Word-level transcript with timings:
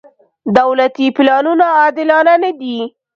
دولتي 0.57 1.05
پلانونه 1.17 1.65
عادلانه 1.79 2.33
نه 2.43 2.51
دي. 2.59 2.77